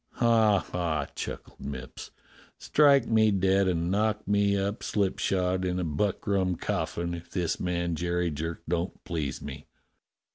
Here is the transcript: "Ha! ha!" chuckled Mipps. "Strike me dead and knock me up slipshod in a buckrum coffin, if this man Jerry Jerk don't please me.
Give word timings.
"Ha! 0.13 0.57
ha!" 0.71 1.05
chuckled 1.15 1.59
Mipps. 1.63 2.09
"Strike 2.57 3.05
me 3.05 3.29
dead 3.29 3.67
and 3.67 3.91
knock 3.91 4.27
me 4.27 4.57
up 4.57 4.81
slipshod 4.81 5.63
in 5.63 5.79
a 5.79 5.83
buckrum 5.83 6.55
coffin, 6.55 7.13
if 7.13 7.29
this 7.29 7.59
man 7.59 7.93
Jerry 7.93 8.31
Jerk 8.31 8.63
don't 8.67 9.03
please 9.03 9.43
me. 9.43 9.67